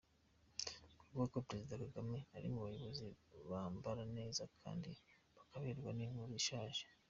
Kuvuga 0.99 1.25
ko 1.33 1.39
Perezida 1.47 1.81
Kagame 1.83 2.19
ari 2.35 2.47
mu 2.53 2.59
bayobozi 2.65 3.05
Bambara 3.49 4.03
neza 4.17 4.41
kandi 4.61 4.89
bakaberwa 5.35 5.89
ni 5.93 6.03
inkuru 6.07 6.33
ishaje. 6.41 6.83